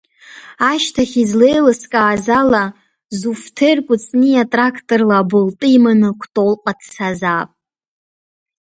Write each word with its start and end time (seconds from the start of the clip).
Ашьҭахь 0.71 1.15
излеилыскааз 1.23 2.25
ала, 2.39 2.63
Зуфҭер 3.19 3.77
Кәыҵниа 3.85 4.43
тракторла 4.51 5.15
абылтәы 5.21 5.67
иманы 5.75 6.09
Кәтолҟа 6.19 6.71
дцазаап. 6.79 7.49